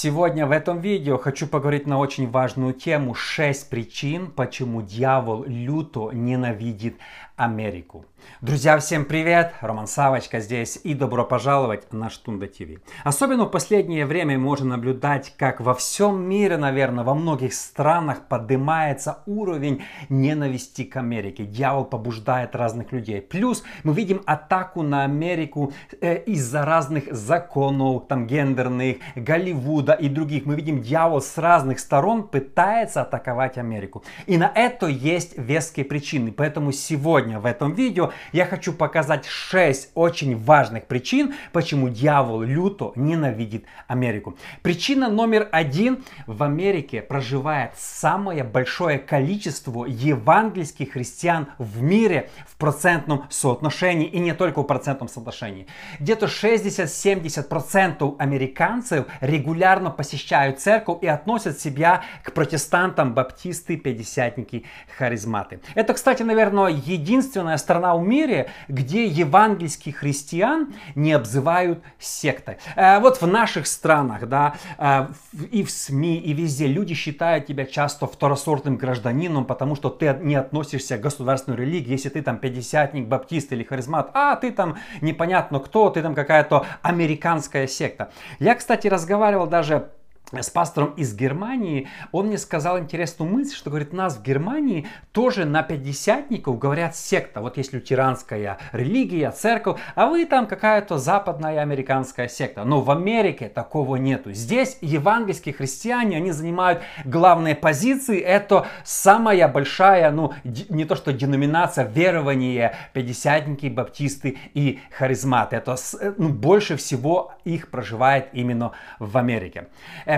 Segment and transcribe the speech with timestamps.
[0.00, 6.12] Сегодня в этом видео хочу поговорить на очень важную тему 6 причин, почему дьявол люто
[6.12, 6.98] ненавидит
[7.34, 8.04] Америку.
[8.40, 9.52] Друзья, всем привет!
[9.60, 12.80] Роман Савочка здесь и добро пожаловать на Штунда ТВ.
[13.02, 19.24] Особенно в последнее время можно наблюдать, как во всем мире, наверное, во многих странах поднимается
[19.26, 21.46] уровень ненависти к Америке.
[21.46, 23.20] Дьявол побуждает разных людей.
[23.20, 30.46] Плюс мы видим атаку на Америку э, из-за разных законов, там гендерных, Голливуда и других.
[30.46, 34.04] Мы видим, дьявол с разных сторон пытается атаковать Америку.
[34.26, 36.30] И на это есть веские причины.
[36.30, 42.92] Поэтому сегодня в этом видео я хочу показать 6 очень важных причин, почему дьявол люто
[42.96, 44.36] ненавидит Америку.
[44.62, 46.04] Причина номер один.
[46.26, 54.34] В Америке проживает самое большое количество евангельских христиан в мире в процентном соотношении и не
[54.34, 55.66] только в процентном соотношении.
[55.98, 64.64] Где-то 60-70% американцев регулярно посещают церковь и относят себя к протестантам, баптисты, пятидесятники,
[64.96, 65.60] харизматы.
[65.74, 72.58] Это, кстати, наверное, единственная страна мире, где евангельских христиан не обзывают сектой.
[72.76, 75.06] Э, вот в наших странах, да, э,
[75.50, 80.34] и в СМИ, и везде люди считают тебя часто второсортным гражданином, потому что ты не
[80.34, 85.60] относишься к государственной религии, если ты там пятидесятник, баптист или харизмат, а ты там непонятно
[85.60, 88.10] кто, ты там какая-то американская секта.
[88.38, 89.90] Я, кстати, разговаривал даже
[90.32, 95.44] с пастором из Германии, он мне сказал интересную мысль, что говорит, нас в Германии тоже
[95.44, 97.40] на пятидесятников говорят секта.
[97.40, 102.64] Вот есть лютеранская религия, церковь, а вы там какая-то западная американская секта.
[102.64, 104.32] Но в Америке такого нету.
[104.32, 108.20] Здесь евангельские христиане, они занимают главные позиции.
[108.20, 115.56] Это самая большая, ну, не то что деноминация, верование пятидесятники, баптисты и харизматы.
[115.56, 115.76] Это
[116.18, 119.68] ну, больше всего их проживает именно в Америке.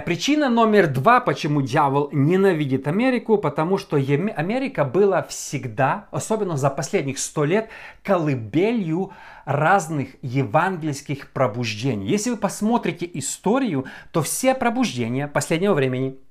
[0.04, 7.18] Причина номер два, почему дьявол ненавидит Америку, потому что Америка была всегда, особенно за последних
[7.18, 7.68] сто лет,
[8.02, 9.12] колыбелью
[9.44, 12.06] разных евангельских пробуждений.
[12.06, 16.16] Если вы посмотрите историю, то все пробуждения последнего времени–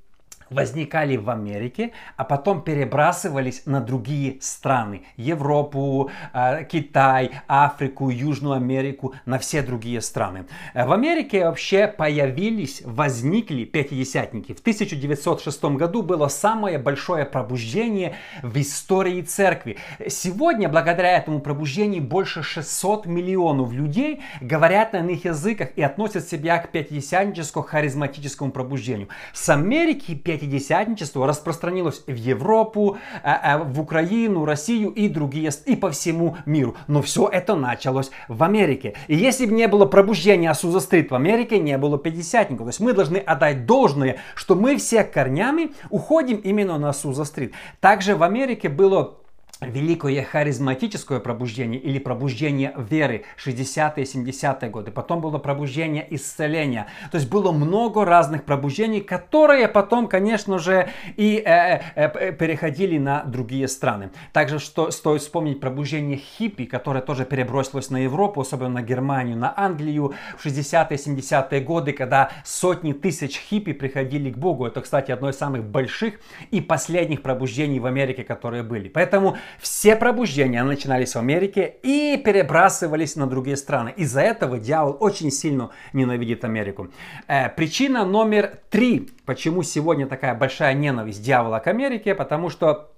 [0.49, 5.03] возникали в Америке, а потом перебрасывались на другие страны.
[5.17, 10.45] Европу, э, Китай, Африку, Южную Америку, на все другие страны.
[10.73, 14.53] Э, в Америке вообще появились, возникли пятидесятники.
[14.53, 19.77] В 1906 году было самое большое пробуждение в истории церкви.
[20.07, 26.57] Сегодня, благодаря этому пробуждению, больше 600 миллионов людей говорят на иных языках и относят себя
[26.57, 29.09] к пятидесятническому харизматическому пробуждению.
[29.33, 35.91] С Америки пятидесятничество распространилось в Европу, э, э, в Украину, Россию и другие, и по
[35.91, 36.75] всему миру.
[36.87, 38.95] Но все это началось в Америке.
[39.07, 42.65] И если бы не было пробуждения Суза-стрит в Америке, не было пятидесятников.
[42.65, 47.53] То есть мы должны отдать должное, что мы все корнями уходим именно на Суза-стрит.
[47.79, 49.18] Также в Америке было
[49.61, 54.91] великое харизматическое пробуждение или пробуждение веры 60-е, 70-е годы.
[54.91, 56.87] Потом было пробуждение исцеления.
[57.11, 62.97] То есть было много разных пробуждений, которые потом, конечно же, и э, э, э переходили
[62.97, 64.11] на другие страны.
[64.31, 69.53] Также что, стоит вспомнить пробуждение хиппи, которое тоже перебросилось на Европу, особенно на Германию, на
[69.57, 74.65] Англию в 60-е, 70-е годы, когда сотни тысяч хиппи приходили к Богу.
[74.65, 76.19] Это, кстати, одно из самых больших
[76.51, 78.87] и последних пробуждений в Америке, которые были.
[78.87, 83.93] Поэтому все пробуждения начинались в Америке и перебрасывались на другие страны.
[83.97, 86.89] Из-за этого дьявол очень сильно ненавидит Америку.
[87.27, 92.91] Э, причина номер три, почему сегодня такая большая ненависть дьявола к Америке, потому что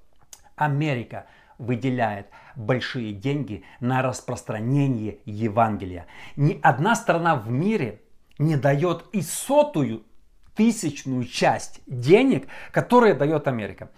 [0.56, 1.26] Америка
[1.58, 6.08] выделяет большие деньги на распространение Евангелия.
[6.36, 8.02] Ни одна страна в мире
[8.40, 10.04] не дает и сотую
[10.56, 13.90] тысячную часть денег, которые дает Америка.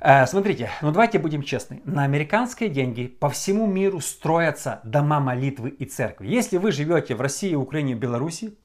[0.00, 1.82] Э, смотрите, ну давайте будем честны.
[1.84, 6.28] На американские деньги по всему миру строятся дома молитвы и церкви.
[6.28, 8.56] Если вы живете в России, Украине, Беларуси,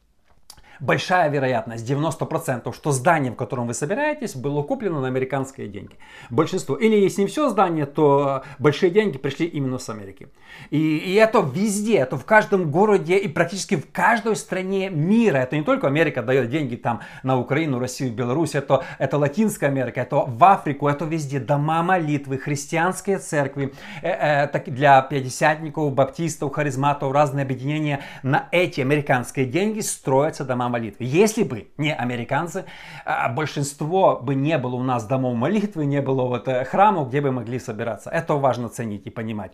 [0.80, 5.96] большая вероятность, 90%, что здание, в котором вы собираетесь, было куплено на американские деньги.
[6.30, 6.76] Большинство.
[6.76, 10.28] Или если не все здание, то большие деньги пришли именно с Америки.
[10.70, 15.38] И, и это везде, это в каждом городе и практически в каждой стране мира.
[15.38, 20.02] Это не только Америка дает деньги там на Украину, Россию, Беларусь, это, это Латинская Америка,
[20.02, 21.40] это в Африку, это везде.
[21.40, 28.02] Дома молитвы, христианские церкви, э, э, для пятидесятников, баптистов, харизматов, разные объединения.
[28.24, 31.06] На эти американские деньги строятся дома молитвы.
[31.06, 32.66] Если бы не американцы,
[33.06, 37.22] а, большинство бы не было у нас домов молитвы, не было вот э, храмов, где
[37.22, 38.10] бы могли собираться.
[38.10, 39.52] Это важно ценить и понимать.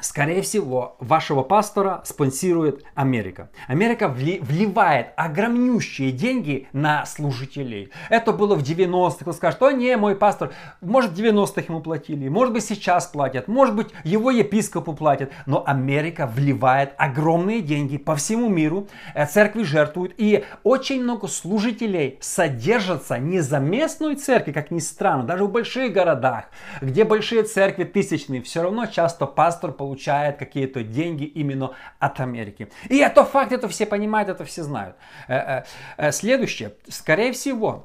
[0.00, 3.50] Скорее всего, вашего пастора спонсирует Америка.
[3.68, 7.90] Америка вливает огромнющие деньги на служителей.
[8.10, 9.24] Это было в 90-х.
[9.24, 13.46] Вы скажете, о не, мой пастор, может в 90-х ему платили, может быть сейчас платят,
[13.46, 15.30] может быть его епископу платят.
[15.46, 20.14] Но Америка вливает огромные деньги по всему миру, э, церкви жертвуют.
[20.16, 25.92] И очень много служителей содержатся не за местную церковь, как ни странно, даже в больших
[25.92, 26.46] городах,
[26.80, 32.68] где большие церкви тысячные, все равно часто пастор получает получает какие-то деньги именно от Америки.
[32.88, 34.96] И это факт, это все понимают, это все знают.
[35.28, 35.64] Э, э,
[35.98, 36.70] э, следующее.
[36.88, 37.84] Скорее всего,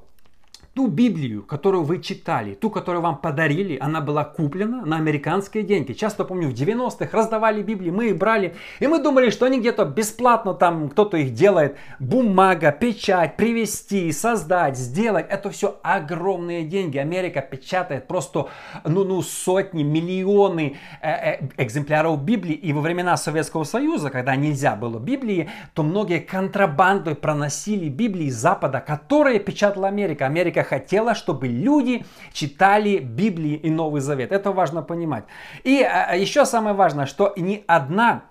[0.80, 5.92] ту Библию, которую вы читали, ту, которую вам подарили, она была куплена на американские деньги.
[5.92, 9.84] Часто помню, в 90-х раздавали Библии, мы их брали, и мы думали, что они где-то
[9.84, 11.76] бесплатно, там кто-то их делает.
[12.00, 15.26] Бумага, печать, привезти, создать, сделать.
[15.30, 16.98] Это все огромные деньги.
[16.98, 18.48] Америка печатает просто
[18.86, 22.54] ну, ну, сотни, миллионы э, э, экземпляров Библии.
[22.54, 28.80] И во времена Советского Союза, когда нельзя было Библии, то многие контрабандой проносили Библии Запада,
[28.80, 30.26] которые печатала Америка.
[30.26, 34.32] Америка хотела, чтобы люди читали Библии и Новый Завет.
[34.32, 35.26] Это важно понимать.
[35.64, 38.29] И а, а, еще самое важное, что ни одна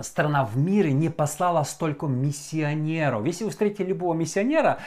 [0.00, 3.26] страна в мире не послала столько миссионеров.
[3.26, 4.78] Если вы встретите любого миссионера,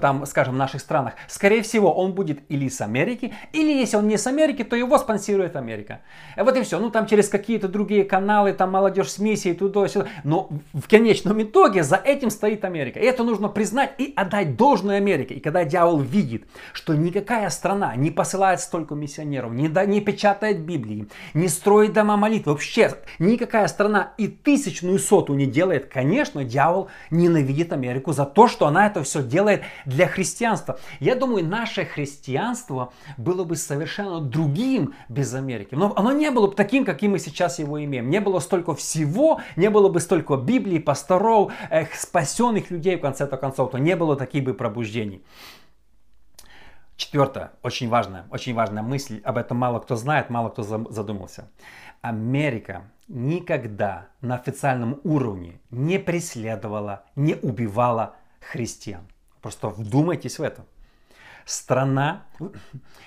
[0.00, 4.08] там, скажем, в наших странах, скорее всего, он будет или с Америки, или если он
[4.08, 6.00] не с Америки, то его спонсирует Америка.
[6.36, 6.78] Вот и все.
[6.78, 10.08] Ну, там через какие-то другие каналы, там молодежь с миссией, туда-сюда.
[10.24, 12.98] Но в конечном итоге за этим стоит Америка.
[12.98, 15.34] И это нужно признать и отдать должное Америке.
[15.34, 20.60] И когда дьявол видит, что никакая страна не посылает столько миссионеров, не, да, не печатает
[20.60, 26.88] Библии, не строит дома молитвы, вообще никакая страна и тысячную соту не делает, конечно, дьявол
[27.10, 30.78] ненавидит Америку за то, что она это все делает для христианства.
[31.00, 35.74] Я думаю, наше христианство было бы совершенно другим без Америки.
[35.74, 38.10] Но оно не было бы таким, каким мы сейчас его имеем.
[38.10, 43.26] Не было столько всего, не было бы столько Библии, пасторов, эх, спасенных людей, в конце
[43.26, 45.22] концов, то не было таких бы пробуждений.
[46.98, 51.48] Четвертое, очень важная, очень важная мысль, об этом мало кто знает, мало кто задумался.
[52.02, 59.02] Америка никогда на официальном уровне не преследовала, не убивала христиан.
[59.40, 60.64] Просто вдумайтесь в это.
[61.44, 62.26] Страна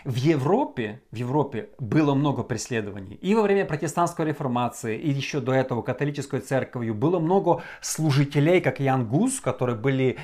[0.03, 3.15] в Европе, в Европе было много преследований.
[3.21, 8.79] И во время протестантской реформации, и еще до этого католической церковью было много служителей, как
[8.79, 10.17] Ян Гус, которые были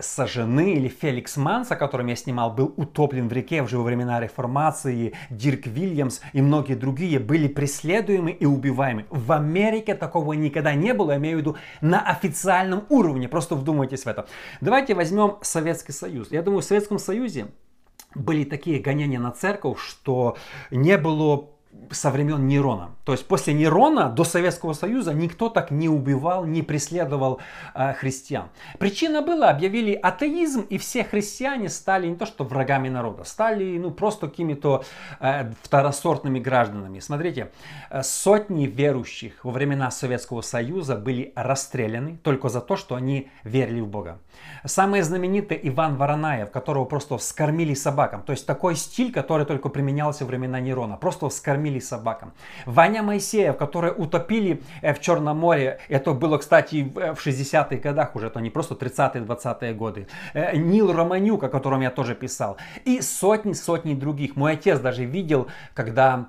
[0.00, 4.20] сожжены, или Феликс Манс, о котором я снимал, был утоплен в реке уже во времена
[4.20, 9.06] реформации, Дирк Вильямс и многие другие были преследуемы и убиваемы.
[9.10, 14.04] В Америке такого никогда не было, я имею в виду на официальном уровне, просто вдумайтесь
[14.04, 14.26] в это.
[14.60, 16.30] Давайте возьмем Советский Союз.
[16.30, 17.48] Я думаю, в Советском Союзе
[18.14, 20.36] были такие гонения на церковь, что
[20.70, 21.50] не было
[21.90, 22.90] со времен Нерона.
[23.04, 27.40] То есть после Нерона до Советского Союза никто так не убивал, не преследовал
[27.74, 28.48] э, христиан.
[28.78, 33.90] Причина была, объявили атеизм, и все христиане стали не то что врагами народа, стали ну,
[33.90, 34.84] просто какими-то
[35.20, 37.00] э, второсортными гражданами.
[37.00, 37.50] Смотрите,
[37.90, 43.80] э, сотни верующих во времена Советского Союза были расстреляны только за то, что они верили
[43.80, 44.18] в Бога.
[44.64, 48.22] Самый знаменитый Иван Воронаев, которого просто вскормили собакам.
[48.22, 50.96] То есть такой стиль, который только применялся во времена Нерона.
[50.96, 52.32] Просто вскормили собакам.
[52.66, 55.78] Ваня Моисеев, который утопили э, в Черном море.
[55.88, 58.28] Это было, кстати, в 60-х годах уже.
[58.28, 60.06] Это не просто 30-е, 20-е годы.
[60.34, 62.56] Э, Нил Романюк, о котором я тоже писал.
[62.84, 64.36] И сотни-сотни других.
[64.36, 66.28] Мой отец даже видел, когда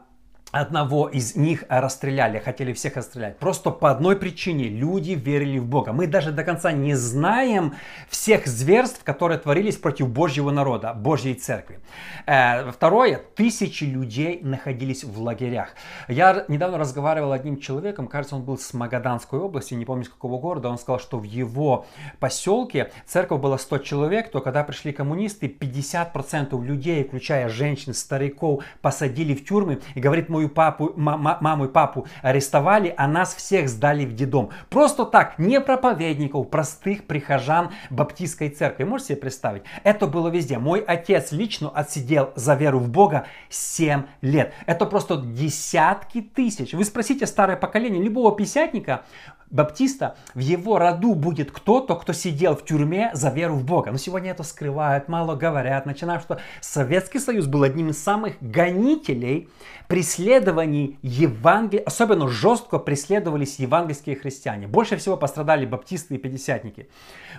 [0.51, 3.37] одного из них расстреляли, хотели всех расстрелять.
[3.37, 5.93] Просто по одной причине люди верили в Бога.
[5.93, 7.73] Мы даже до конца не знаем
[8.09, 11.79] всех зверств, которые творились против Божьего народа, Божьей церкви.
[12.25, 15.69] Э, второе, тысячи людей находились в лагерях.
[16.07, 20.09] Я недавно разговаривал с одним человеком, кажется, он был с Магаданской области, не помню с
[20.09, 21.85] какого города, он сказал, что в его
[22.19, 29.33] поселке церковь была 100 человек, то когда пришли коммунисты, 50% людей, включая женщин, стариков, посадили
[29.33, 34.05] в тюрьмы и говорит, мой мою папу, маму и папу арестовали, а нас всех сдали
[34.05, 34.49] в детдом.
[34.69, 38.83] Просто так, не проповедников, простых прихожан баптистской церкви.
[38.83, 39.63] Можете себе представить?
[39.83, 40.57] Это было везде.
[40.57, 44.53] Мой отец лично отсидел за веру в Бога 7 лет.
[44.65, 46.73] Это просто десятки тысяч.
[46.73, 49.03] Вы спросите старое поколение любого писятника,
[49.51, 53.91] Баптиста, в его роду будет кто-то, кто сидел в тюрьме за веру в Бога.
[53.91, 59.49] Но сегодня это скрывают, мало говорят, начиная, что Советский Союз был одним из самых гонителей
[59.87, 64.67] преследований Евангелия, особенно жестко преследовались евангельские христиане.
[64.67, 66.89] Больше всего пострадали баптисты и пятидесятники.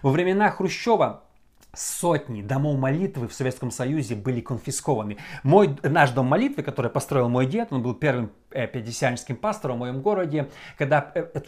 [0.02, 1.22] Во времена Хрущева
[1.74, 5.16] сотни домов молитвы в Советском Союзе были конфискованы.
[5.42, 9.80] Мой, наш дом молитвы, который построил мой дед, он был первым э, пятидесятническим пастором в
[9.80, 11.40] моем городе, когда э,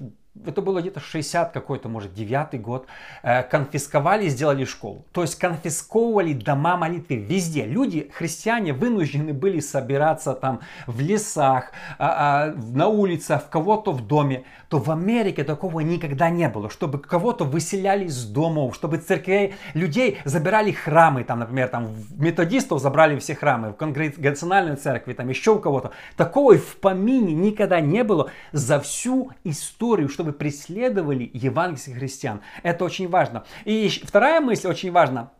[0.46, 2.86] это было где-то 60 какой-то, может, девятый год,
[3.22, 5.04] э, конфисковали и сделали школу.
[5.12, 7.64] То есть конфисковывали дома молитвы везде.
[7.64, 14.06] Люди, христиане, вынуждены были собираться там в лесах, а, а, на улицах, в кого-то в
[14.06, 14.44] доме.
[14.68, 20.18] То в Америке такого никогда не было, чтобы кого-то выселяли из домов, чтобы церквей, людей
[20.24, 25.58] забирали храмы, там, например, там, методистов забрали все храмы, в конгрегациональной церкви, там, еще у
[25.60, 25.92] кого-то.
[26.16, 32.40] Такого в помине никогда не было за всю историю, чтобы чтобы преследовали евангельских христиан.
[32.62, 33.44] Это очень важно.
[33.66, 35.32] И вторая мысль очень важна.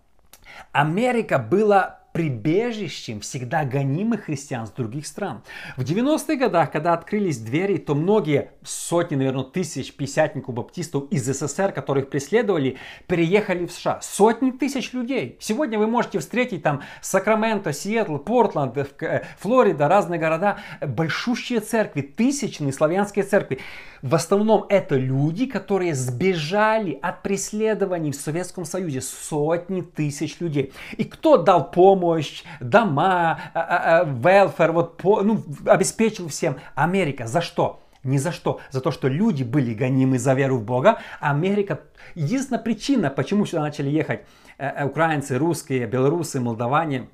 [0.72, 5.42] Америка была прибежищем всегда гонимых христиан с других стран.
[5.76, 11.72] В 90-х годах, когда открылись двери, то многие сотни, наверное, тысяч пятидесятников баптистов из СССР,
[11.72, 12.76] которых преследовали,
[13.08, 13.98] переехали в США.
[14.00, 15.36] Сотни тысяч людей.
[15.40, 22.72] Сегодня вы можете встретить там Сакраменто, Сиэтл, Портленд, э, Флорида, разные города, большущие церкви, тысячные
[22.72, 23.58] славянские церкви.
[24.02, 29.00] В основном это люди, которые сбежали от преследований в Советском Союзе.
[29.00, 30.72] Сотни тысяч людей.
[30.96, 32.03] И кто дал помощь,
[32.60, 33.38] дома,
[34.04, 36.56] велфер, вот, по, ну, обеспечил всем?
[36.74, 37.26] Америка.
[37.26, 37.80] За что?
[38.04, 38.60] Ни за что.
[38.70, 40.98] За то, что люди были гонимы за веру в Бога.
[41.20, 41.80] Америка,
[42.14, 44.20] единственная причина, почему сюда начали ехать
[44.58, 47.08] э, э, украинцы, русские, белорусы, молдаване,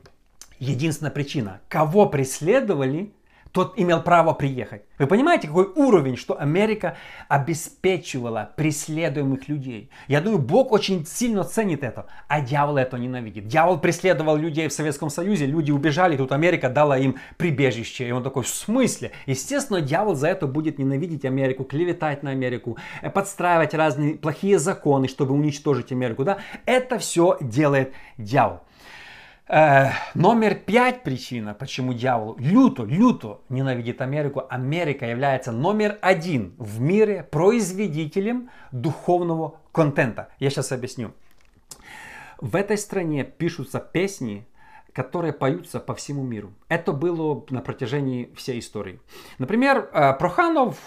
[0.58, 3.12] единственная причина, кого преследовали,
[3.52, 4.82] тот имел право приехать.
[4.98, 6.96] Вы понимаете, какой уровень, что Америка
[7.28, 9.90] обеспечивала преследуемых людей?
[10.08, 13.48] Я думаю, Бог очень сильно ценит это, а дьявол это ненавидит.
[13.48, 18.08] Дьявол преследовал людей в Советском Союзе, люди убежали, тут Америка дала им прибежище.
[18.08, 19.12] И он такой, в смысле?
[19.26, 25.08] Естественно, дьявол за это будет ненавидеть Америку, клеветать на Америку, э, подстраивать разные плохие законы,
[25.08, 26.24] чтобы уничтожить Америку.
[26.24, 26.38] Да?
[26.66, 28.60] Это все делает дьявол.
[29.52, 34.44] Э, номер пять причина, почему дьявол люто, люто ненавидит Америку.
[34.48, 40.28] Америка является номер один в мире производителем духовного контента.
[40.38, 41.10] Я сейчас объясню.
[42.38, 44.46] В этой стране пишутся песни,
[44.92, 46.52] которые поются по всему миру.
[46.68, 49.00] Это было на протяжении всей истории.
[49.38, 50.78] Например, э, Проханов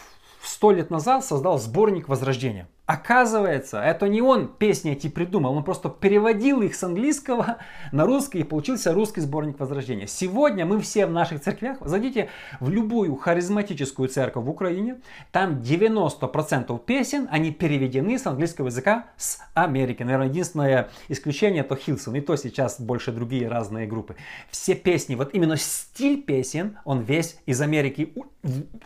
[0.41, 2.69] сто лет назад создал сборник Возрождения.
[2.85, 7.55] Оказывается, это не он песни эти придумал, он просто переводил их с английского
[7.93, 10.05] на русский и получился русский сборник Возрождения.
[10.05, 14.97] Сегодня мы все в наших церквях, зайдите в любую харизматическую церковь в Украине,
[15.31, 20.03] там 90% песен, они переведены с английского языка с Америки.
[20.03, 24.17] Наверное, единственное исключение это Хилсон, и то сейчас больше другие разные группы.
[24.49, 28.13] Все песни, вот именно стиль песен, он весь из Америки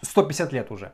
[0.03, 0.93] 150 лет уже.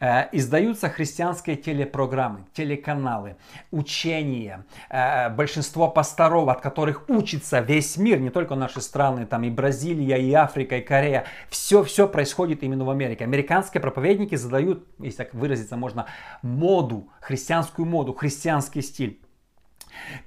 [0.00, 3.36] Э, издаются христианские телепрограммы, телеканалы,
[3.70, 9.50] учения, э, большинство пасторов, от которых учится весь мир, не только наши страны, там и
[9.50, 11.24] Бразилия, и Африка, и Корея.
[11.48, 13.24] Все-все происходит именно в Америке.
[13.24, 16.06] Американские проповедники задают, если так выразиться можно,
[16.42, 19.20] моду, христианскую моду, христианский стиль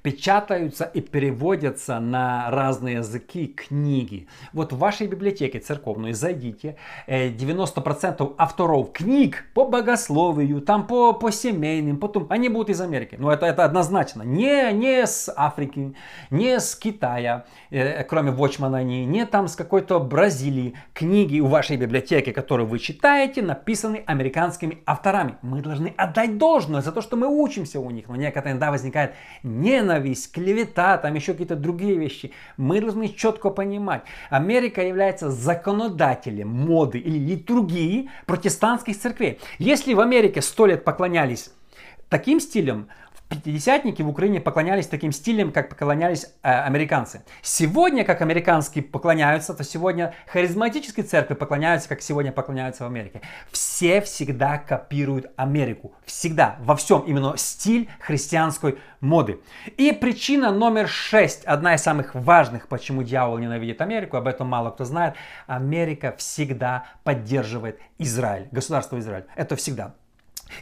[0.02, 4.26] печатаются и переводятся на разные языки книги.
[4.52, 6.76] Вот в вашей библиотеке церковной зайдите,
[7.06, 13.16] 90% э, авторов книг по богословию, там по, по семейным, потом, они будут из Америки.
[13.18, 14.22] Ну это, это однозначно.
[14.22, 15.94] Не, не с Африки,
[16.30, 20.74] не с Китая, э, кроме Вочмана, не, не там с какой-то Бразилии.
[20.94, 25.36] Книги у вашей библиотеки, которые вы читаете, написаны американскими авторами.
[25.42, 28.08] Мы должны отдать должное за то, что мы учимся у них.
[28.08, 29.14] Но некоторые иногда возникает
[29.60, 32.32] ненависть, клевета, там еще какие-то другие вещи.
[32.56, 39.38] Мы должны четко понимать, Америка является законодателем моды или литургии протестантских церквей.
[39.58, 41.52] Если в Америке сто лет поклонялись
[42.08, 42.88] таким стилем,
[43.32, 47.24] пятидесятники в Украине поклонялись таким стилем, как поклонялись э, американцы.
[47.42, 53.22] Сегодня, как американские поклоняются, то сегодня харизматические церкви поклоняются, как сегодня поклоняются в Америке.
[53.50, 55.92] Все всегда копируют Америку.
[56.04, 56.56] Всегда.
[56.60, 59.40] Во всем именно стиль христианской моды.
[59.76, 64.70] И причина номер шесть, одна из самых важных, почему дьявол ненавидит Америку, об этом мало
[64.70, 65.14] кто знает.
[65.46, 69.24] Америка всегда поддерживает Израиль, государство Израиль.
[69.36, 69.94] Это всегда.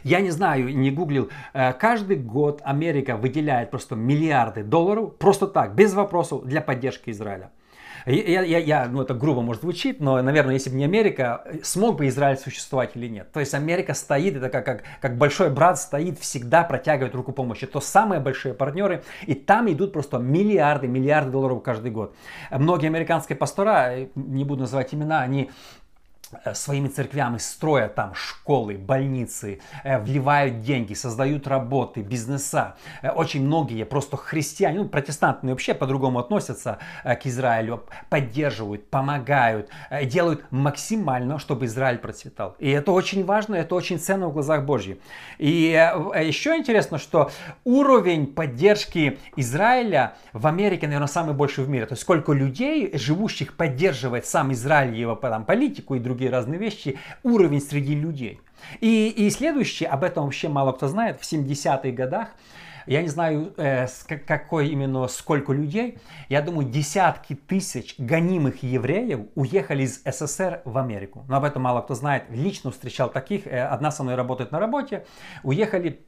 [0.03, 1.29] Я не знаю, не гуглил.
[1.53, 7.51] Э, каждый год Америка выделяет просто миллиарды долларов, просто так, без вопросов, для поддержки Израиля.
[8.05, 11.97] Я, я, я, ну это грубо может звучит, но, наверное, если бы не Америка, смог
[11.97, 13.31] бы Израиль существовать или нет.
[13.31, 17.67] То есть Америка стоит, это как, как, как большой брат стоит, всегда протягивает руку помощи.
[17.67, 22.15] То самые большие партнеры, и там идут просто миллиарды, миллиарды долларов каждый год.
[22.49, 25.80] Многие американские пастора, не буду называть имена, они Э,
[26.53, 32.75] своими церквями строят там школы, больницы, э, вливают деньги, создают работы, бизнеса.
[33.01, 39.69] Э, очень многие просто христиане, ну протестанты вообще по-другому относятся к Израилю, поддерживают, помогают,
[40.05, 42.55] делают максимально, чтобы Израиль процветал.
[42.59, 44.97] И это очень важно, это очень ценно в глазах Божьих.
[45.37, 45.71] И
[46.25, 47.31] еще интересно, что
[47.63, 51.85] уровень поддержки Израиля в Америке, наверное, самый большой в мире.
[51.85, 56.59] То есть сколько людей, живущих, поддерживает сам Израиль, его там, политику и другие другие разные
[56.59, 58.39] вещи, уровень среди людей.
[58.79, 62.29] И, и следующее, об этом вообще мало кто знает, в 70-х годах,
[62.87, 63.87] я не знаю, э,
[64.27, 65.97] какой именно, сколько людей,
[66.29, 71.25] я думаю, десятки тысяч гонимых евреев уехали из СССР в Америку.
[71.27, 72.23] Но об этом мало кто знает.
[72.29, 75.05] Лично встречал таких, э, одна со мной работает на работе,
[75.43, 76.01] уехали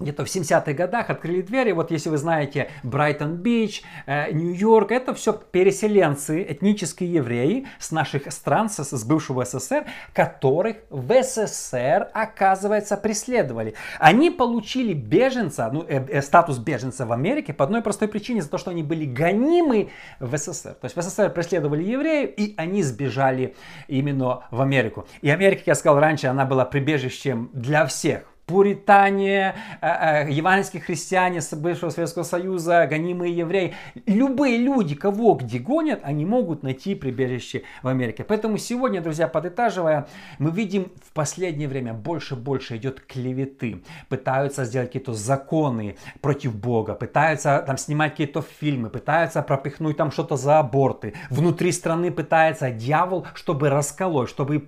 [0.00, 1.72] где-то в 70-х годах открыли двери.
[1.72, 8.70] Вот если вы знаете Брайтон-Бич, э, Нью-Йорк, это все переселенцы, этнические евреи с наших стран,
[8.70, 13.74] с, с бывшего СССР, которых в СССР, оказывается, преследовали.
[13.98, 18.48] Они получили беженца, ну, э, э, статус беженца в Америке по одной простой причине, за
[18.48, 20.74] то, что они были гонимы в СССР.
[20.74, 23.54] То есть в СССР преследовали евреев, и они сбежали
[23.86, 25.06] именно в Америку.
[25.20, 30.82] И Америка, как я сказал раньше, она была прибежищем для всех пуритане, э, э, евангельские
[30.82, 33.74] христиане с бывшего Советского Союза, гонимые евреи,
[34.06, 38.24] любые люди, кого где гонят, они могут найти прибежище в Америке.
[38.24, 44.64] Поэтому сегодня, друзья, подытаживая, мы видим в последнее время больше и больше идет клеветы, пытаются
[44.64, 50.58] сделать какие-то законы против Бога, пытаются там снимать какие-то фильмы, пытаются пропихнуть там что-то за
[50.58, 54.60] аборты, внутри страны пытается дьявол, чтобы расколоть, чтобы,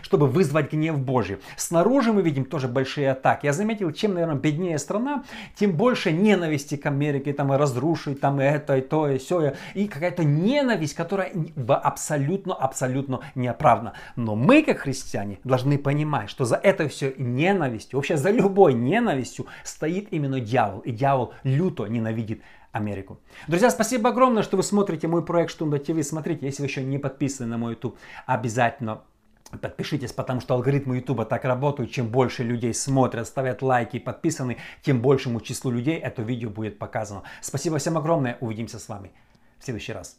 [0.00, 1.36] чтобы вызвать гнев Божий.
[1.56, 3.42] Снаружи мы видим тоже большие атаки так.
[3.42, 5.24] Я заметил, чем, наверное, беднее страна,
[5.56, 9.54] тем больше ненависти к Америке, там и разрушить, там и это, и то, и все.
[9.74, 11.32] И какая-то ненависть, которая
[11.66, 13.94] абсолютно, абсолютно неоправдана.
[14.14, 19.46] Но мы, как христиане, должны понимать, что за это все ненавистью, вообще за любой ненавистью
[19.64, 20.78] стоит именно дьявол.
[20.82, 23.18] И дьявол люто ненавидит Америку.
[23.48, 26.00] Друзья, спасибо огромное, что вы смотрите мой проект Штунда ТВ.
[26.04, 29.00] Смотрите, если вы еще не подписаны на мой YouTube, обязательно
[29.50, 31.92] Подпишитесь, потому что алгоритмы YouTube так работают.
[31.92, 37.22] Чем больше людей смотрят, ставят лайки, подписаны, тем большему числу людей это видео будет показано.
[37.40, 38.38] Спасибо всем огромное.
[38.40, 39.12] Увидимся с вами
[39.58, 40.18] в следующий раз.